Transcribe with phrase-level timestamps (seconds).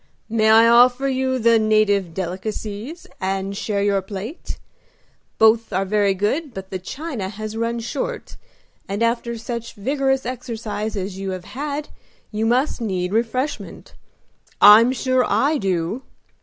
[0.29, 4.57] "May I offer you the native delicacies, and share your plate?
[5.37, 8.35] Both are very good, but the china has run short,
[8.89, 11.89] and after such vigorous exercise as you have had
[12.31, 13.93] you must need refreshment.
[14.59, 16.01] I'm sure I do!"